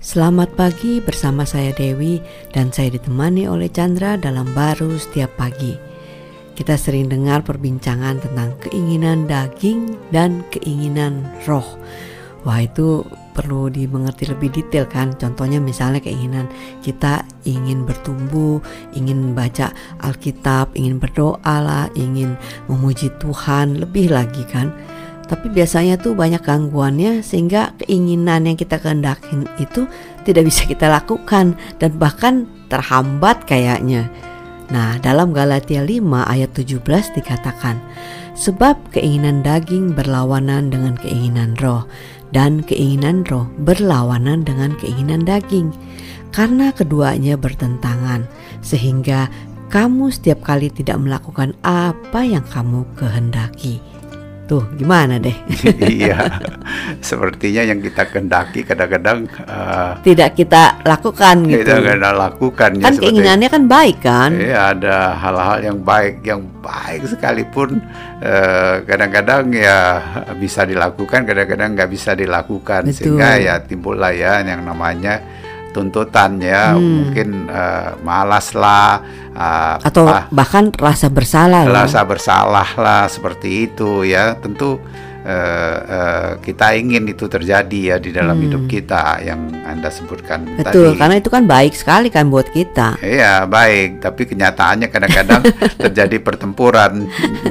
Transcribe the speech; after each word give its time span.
Selamat 0.00 0.56
pagi 0.56 0.96
bersama 0.96 1.44
saya 1.44 1.76
Dewi 1.76 2.24
dan 2.56 2.72
saya 2.72 2.88
ditemani 2.96 3.44
oleh 3.44 3.68
Chandra 3.68 4.16
dalam 4.16 4.48
baru 4.56 4.96
setiap 4.96 5.28
pagi. 5.36 5.76
Kita 6.56 6.72
sering 6.80 7.12
dengar 7.12 7.44
perbincangan 7.44 8.16
tentang 8.24 8.56
keinginan 8.64 9.28
daging 9.28 10.00
dan 10.08 10.40
keinginan 10.48 11.28
roh. 11.44 11.76
Wah 12.48 12.64
itu 12.64 13.04
perlu 13.36 13.68
dimengerti 13.68 14.32
lebih 14.32 14.48
detail 14.48 14.88
kan. 14.88 15.12
Contohnya 15.20 15.60
misalnya 15.60 16.00
keinginan 16.00 16.48
kita 16.80 17.20
ingin 17.44 17.84
bertumbuh, 17.84 18.56
ingin 18.96 19.36
baca 19.36 19.68
Alkitab, 20.00 20.80
ingin 20.80 20.96
berdoa 20.96 21.56
lah, 21.60 21.92
ingin 21.92 22.40
memuji 22.72 23.12
Tuhan 23.20 23.84
lebih 23.84 24.16
lagi 24.16 24.48
kan 24.48 24.72
tapi 25.30 25.46
biasanya 25.46 25.94
tuh 25.94 26.18
banyak 26.18 26.42
gangguannya 26.42 27.22
sehingga 27.22 27.78
keinginan 27.78 28.50
yang 28.50 28.58
kita 28.58 28.82
kehendakin 28.82 29.46
itu 29.62 29.86
tidak 30.26 30.50
bisa 30.50 30.66
kita 30.66 30.90
lakukan 30.90 31.54
dan 31.78 31.90
bahkan 32.02 32.50
terhambat 32.66 33.46
kayaknya. 33.46 34.10
Nah, 34.74 34.98
dalam 34.98 35.30
Galatia 35.30 35.86
5 35.86 36.26
ayat 36.26 36.50
17 36.50 36.82
dikatakan, 37.14 37.78
sebab 38.34 38.74
keinginan 38.90 39.46
daging 39.46 39.94
berlawanan 39.94 40.70
dengan 40.70 40.98
keinginan 40.98 41.54
roh 41.62 41.86
dan 42.34 42.62
keinginan 42.66 43.22
roh 43.26 43.46
berlawanan 43.62 44.42
dengan 44.42 44.74
keinginan 44.82 45.22
daging. 45.22 45.70
Karena 46.30 46.70
keduanya 46.70 47.34
bertentangan, 47.34 48.26
sehingga 48.62 49.26
kamu 49.70 50.14
setiap 50.14 50.42
kali 50.46 50.70
tidak 50.70 50.98
melakukan 51.02 51.54
apa 51.66 52.22
yang 52.22 52.46
kamu 52.46 52.86
kehendaki. 52.94 53.89
Tuh, 54.50 54.66
gimana 54.74 55.22
deh? 55.22 55.30
iya, 56.02 56.26
sepertinya 56.98 57.62
yang 57.62 57.78
kita 57.78 58.02
kendaki 58.10 58.66
kadang-kadang 58.66 59.30
uh, 59.46 59.94
tidak 60.02 60.34
kita 60.34 60.82
lakukan 60.82 61.46
gitu. 61.46 61.62
Tidak 61.62 61.78
kita 61.86 62.10
lakukan. 62.10 62.70
Ya, 62.74 62.90
kan 62.90 62.94
ya, 62.98 62.98
keinginannya 62.98 63.46
kan 63.46 63.62
baik 63.70 63.96
kan? 64.02 64.34
Iya, 64.34 64.74
ada 64.74 65.14
hal-hal 65.22 65.58
yang 65.62 65.78
baik, 65.86 66.26
yang 66.26 66.42
baik 66.58 67.06
sekalipun 67.06 67.78
uh, 68.26 68.82
kadang-kadang 68.90 69.54
ya 69.54 70.02
bisa 70.34 70.66
dilakukan, 70.66 71.30
kadang-kadang 71.30 71.78
nggak 71.78 71.90
bisa 71.94 72.18
dilakukan, 72.18 72.90
Betul. 72.90 72.98
sehingga 72.98 73.38
ya 73.38 73.54
timbullah 73.62 74.10
ya 74.10 74.42
yang 74.42 74.66
namanya 74.66 75.22
tuntutan 75.70 76.42
ya 76.42 76.74
hmm. 76.74 76.82
mungkin 76.82 77.28
uh, 77.46 77.96
malas 78.02 78.52
lah 78.54 79.00
uh, 79.34 79.76
atau 79.80 80.06
ah, 80.10 80.26
bahkan 80.28 80.74
rasa 80.74 81.08
bersalah 81.08 81.66
rasa 81.66 82.02
bersalah 82.02 82.68
lah 82.76 83.06
seperti 83.06 83.70
itu 83.70 84.02
ya. 84.06 84.34
Tentu 84.38 84.82
uh, 85.24 85.76
uh, 85.80 86.30
kita 86.40 86.76
ingin 86.76 87.08
itu 87.08 87.26
terjadi 87.26 87.80
ya 87.94 87.96
di 87.96 88.10
dalam 88.14 88.36
hmm. 88.36 88.44
hidup 88.46 88.62
kita 88.68 89.20
yang 89.24 89.50
anda 89.64 89.88
sebutkan 89.88 90.44
betul 90.58 90.92
tadi. 90.94 90.98
karena 90.98 91.14
itu 91.18 91.30
kan 91.30 91.44
baik 91.46 91.74
sekali 91.74 92.08
kan 92.12 92.28
buat 92.28 92.48
kita. 92.50 93.00
Iya 93.00 93.46
baik. 93.46 94.02
Tapi 94.02 94.22
kenyataannya 94.28 94.88
kadang-kadang 94.90 95.42
terjadi 95.88 96.16
pertempuran 96.20 97.06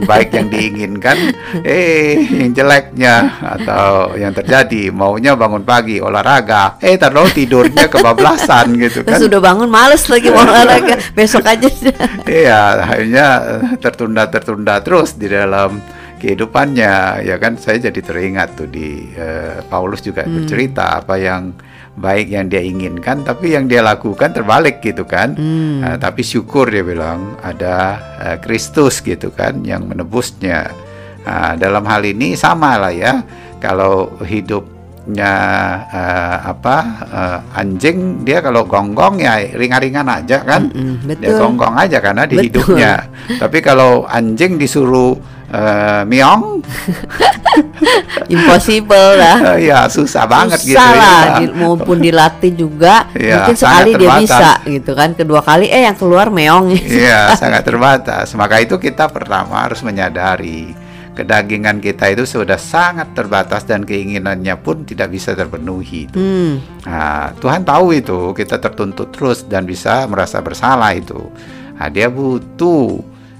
baik 0.05 0.35
yang 0.35 0.47
diinginkan 0.51 1.17
eh 1.67 2.19
yang 2.23 2.51
jeleknya 2.53 3.39
atau 3.41 4.13
yang 4.15 4.33
terjadi. 4.35 4.91
Maunya 4.93 5.33
bangun 5.33 5.63
pagi 5.63 5.97
olahraga. 6.03 6.77
Eh 6.83 6.97
taruh 6.99 7.29
tidurnya 7.31 7.87
kebablasan 7.87 8.77
gitu 8.77 9.03
kan. 9.05 9.17
Sudah 9.17 9.39
bangun 9.41 9.69
males 9.69 10.05
lagi 10.07 10.27
mau 10.29 10.43
olahraga. 10.43 10.97
Besok 11.17 11.45
aja 11.45 11.67
iya 12.27 12.79
akhirnya 12.83 13.27
tertunda 13.79 14.27
tertunda 14.29 14.79
terus 14.83 15.15
di 15.15 15.27
dalam 15.27 15.79
kehidupannya 16.19 17.23
ya 17.23 17.35
kan 17.39 17.55
saya 17.55 17.89
jadi 17.89 17.99
teringat 18.03 18.59
tuh 18.59 18.67
di 18.67 19.09
uh, 19.15 19.63
Paulus 19.71 20.03
juga 20.03 20.27
hmm. 20.27 20.33
bercerita 20.35 20.99
apa 20.99 21.15
yang 21.15 21.55
baik 21.95 22.31
yang 22.31 22.47
dia 22.51 22.63
inginkan 22.63 23.23
tapi 23.23 23.55
yang 23.55 23.65
dia 23.65 23.79
lakukan 23.79 24.35
terbalik 24.35 24.83
gitu 24.83 25.07
kan 25.07 25.33
hmm. 25.33 25.79
uh, 25.81 25.97
tapi 25.97 26.21
syukur 26.21 26.67
dia 26.67 26.83
bilang 26.83 27.39
ada 27.39 27.99
uh, 28.19 28.37
Kristus 28.43 28.99
gitu 28.99 29.31
kan 29.31 29.63
yang 29.63 29.87
menebusnya 29.87 30.69
uh, 31.23 31.53
dalam 31.55 31.87
hal 31.87 32.03
ini 32.03 32.35
sama 32.35 32.75
lah 32.75 32.93
ya 32.93 33.23
kalau 33.63 34.11
hidupnya 35.09 35.35
uh, 35.89 36.37
apa 36.53 36.77
uh, 37.09 37.57
anjing 37.57 38.21
dia 38.21 38.45
kalau 38.45 38.69
gonggong 38.69 39.17
ya 39.17 39.41
ringan-ringan 39.57 40.05
aja 40.05 40.45
kan? 40.45 40.69
Mm 40.69 41.01
-mm, 41.01 41.17
dia 41.17 41.33
gonggong 41.33 41.73
aja 41.73 41.97
karena 41.97 42.29
di 42.29 42.37
betul. 42.37 42.45
hidupnya. 42.45 42.93
Tapi 43.41 43.57
kalau 43.65 44.05
anjing 44.05 44.61
disuruh 44.61 45.17
uh, 45.49 46.05
Miong? 46.05 46.61
Impossible 48.33 49.17
lah. 49.17 49.37
Uh, 49.41 49.59
ya 49.73 49.89
susah 49.89 50.29
banget 50.29 50.61
susah 50.61 50.69
gitu 50.69 50.93
lah, 51.01 51.21
ya. 51.41 51.49
maupun 51.57 51.97
dilatih 51.97 52.53
juga 52.53 53.09
ya, 53.17 53.41
mungkin 53.41 53.55
sekali 53.57 53.91
dia 53.97 54.09
bisa 54.21 54.61
gitu 54.69 54.91
kan. 54.93 55.17
Kedua 55.17 55.41
kali 55.41 55.73
eh 55.73 55.89
yang 55.89 55.97
keluar 55.97 56.29
meong. 56.29 56.77
Iya 56.77 57.33
sangat 57.33 57.65
terbatas. 57.65 58.37
Maka 58.37 58.61
itu 58.61 58.77
kita 58.77 59.09
pertama 59.09 59.65
harus 59.65 59.81
menyadari 59.81 60.88
kedagingan 61.15 61.81
kita 61.83 62.13
itu 62.13 62.23
sudah 62.25 62.57
sangat 62.57 63.11
terbatas 63.13 63.65
dan 63.65 63.83
keinginannya 63.83 64.55
pun 64.59 64.83
tidak 64.87 65.13
bisa 65.13 65.33
terpenuhi. 65.33 66.07
Hmm. 66.13 66.61
Nah, 66.85 67.33
Tuhan 67.37 67.65
tahu 67.65 67.95
itu 67.97 68.33
kita 68.33 68.61
tertuntut 68.61 69.11
terus 69.13 69.43
dan 69.45 69.65
bisa 69.65 70.05
merasa 70.07 70.39
bersalah 70.39 70.95
itu. 70.95 71.19
Nah, 71.79 71.87
dia 71.87 72.11
butuh 72.11 72.99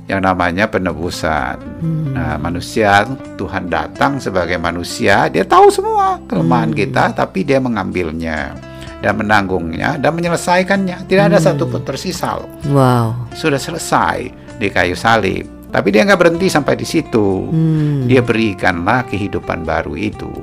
yang 0.09 0.25
namanya 0.25 0.66
penebusan. 0.66 1.62
Hmm. 1.80 2.18
Nah, 2.18 2.35
manusia 2.41 3.06
Tuhan 3.38 3.69
datang 3.69 4.18
sebagai 4.18 4.57
manusia, 4.57 5.30
dia 5.30 5.46
tahu 5.46 5.69
semua 5.69 6.18
kelemahan 6.25 6.74
hmm. 6.74 6.80
kita, 6.80 7.03
tapi 7.13 7.46
dia 7.46 7.62
mengambilnya 7.62 8.57
dan 9.00 9.13
menanggungnya 9.16 10.01
dan 10.01 10.12
menyelesaikannya. 10.18 11.07
Tidak 11.07 11.25
ada 11.30 11.40
hmm. 11.40 11.46
satu 11.46 11.63
pun 11.69 11.86
tersisa. 11.86 12.41
Wow, 12.68 13.30
sudah 13.38 13.62
selesai 13.62 14.34
di 14.59 14.68
kayu 14.68 14.97
salib. 14.97 15.58
Tapi 15.69 15.88
dia 15.94 16.02
nggak 16.02 16.19
berhenti 16.19 16.50
sampai 16.50 16.74
di 16.74 16.85
situ. 16.85 17.46
Hmm. 17.50 18.09
Dia 18.09 18.25
berikanlah 18.25 19.06
kehidupan 19.06 19.63
baru 19.63 19.94
itu, 19.94 20.34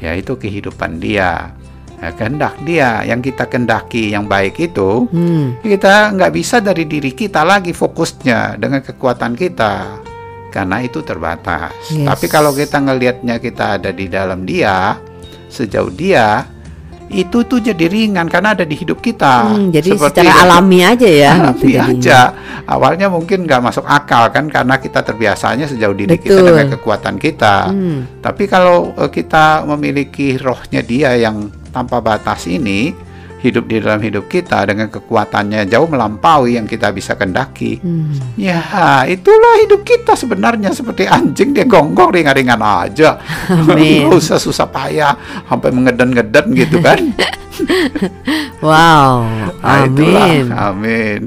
yaitu 0.00 0.36
kehidupan 0.40 0.96
dia 0.96 1.52
ya, 2.00 2.10
kehendak 2.16 2.54
dia 2.64 3.04
yang 3.04 3.20
kita 3.20 3.44
kendaki 3.46 4.10
yang 4.16 4.24
baik 4.24 4.56
itu 4.56 5.06
hmm. 5.12 5.60
kita 5.60 6.16
nggak 6.16 6.32
bisa 6.32 6.58
dari 6.58 6.88
diri 6.88 7.12
kita 7.12 7.44
lagi 7.44 7.76
fokusnya 7.76 8.56
dengan 8.56 8.80
kekuatan 8.80 9.36
kita 9.36 10.00
karena 10.50 10.82
itu 10.82 11.04
terbatas 11.04 11.70
yes. 11.92 12.08
tapi 12.08 12.26
kalau 12.26 12.50
kita 12.56 12.80
ngelihatnya 12.80 13.38
kita 13.38 13.78
ada 13.78 13.90
di 13.94 14.10
dalam 14.10 14.42
dia 14.48 14.98
sejauh 15.52 15.92
dia 15.92 16.48
itu 17.10 17.42
tuh 17.42 17.58
jadi 17.58 17.90
ringan 17.90 18.30
karena 18.30 18.54
ada 18.54 18.62
di 18.62 18.78
hidup 18.78 19.02
kita. 19.02 19.50
Hmm, 19.50 19.74
jadi 19.74 19.98
Seperti 19.98 20.22
secara 20.22 20.46
alami 20.46 20.78
aja 20.86 21.08
ya. 21.10 21.32
Alami 21.42 21.74
aja. 21.74 22.20
Awalnya 22.70 23.10
mungkin 23.10 23.50
nggak 23.50 23.60
masuk 23.66 23.82
akal 23.82 24.30
kan 24.30 24.46
karena 24.46 24.78
kita 24.78 25.02
terbiasanya 25.02 25.66
sejauh 25.66 25.94
diri 25.94 26.14
Betul. 26.14 26.22
kita 26.30 26.40
dengan 26.46 26.66
kekuatan 26.78 27.16
kita. 27.18 27.54
Hmm. 27.74 28.22
Tapi 28.22 28.46
kalau 28.46 28.94
uh, 28.94 29.10
kita 29.10 29.66
memiliki 29.66 30.38
rohnya 30.38 30.86
dia 30.86 31.18
yang 31.18 31.50
tanpa 31.74 31.98
batas 31.98 32.46
ini 32.46 33.09
hidup 33.40 33.64
di 33.66 33.80
dalam 33.80 34.00
hidup 34.04 34.28
kita 34.28 34.62
dengan 34.68 34.92
kekuatannya 34.92 35.64
jauh 35.66 35.88
melampaui 35.88 36.60
yang 36.60 36.68
kita 36.68 36.92
bisa 36.92 37.16
kendaki. 37.16 37.80
Hmm. 37.80 38.12
Ya, 38.36 39.04
itulah 39.08 39.60
hidup 39.64 39.80
kita 39.84 40.12
sebenarnya 40.14 40.70
seperti 40.76 41.08
anjing 41.08 41.56
dia 41.56 41.64
gonggong 41.64 42.12
ringan-ringan 42.12 42.60
aja. 42.60 43.16
Amin. 43.48 44.12
usah 44.20 44.36
susah 44.36 44.68
payah 44.68 45.16
sampai 45.48 45.72
mengeden-ngeden 45.72 46.46
gitu 46.52 46.76
kan. 46.84 47.00
wow. 48.64 49.24
Nah, 49.24 49.84
amin. 49.84 49.92
Itulah, 49.96 50.30
amin. 50.72 51.20